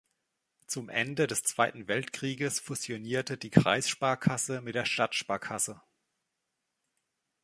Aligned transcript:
Zum 0.65 0.89
Ende 0.89 1.27
des 1.27 1.43
Zweiten 1.43 1.87
Weltkrieges 1.87 2.59
fusionierte 2.59 3.37
die 3.37 3.51
Kreissparkasse 3.51 4.59
mit 4.61 4.73
der 4.73 4.85
Stadtsparkasse. 4.85 5.79